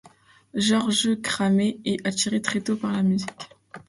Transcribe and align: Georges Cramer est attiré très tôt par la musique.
Georges 0.55 1.21
Cramer 1.21 1.79
est 1.85 2.07
attiré 2.07 2.41
très 2.41 2.59
tôt 2.59 2.75
par 2.75 2.91
la 2.91 3.03
musique. 3.03 3.29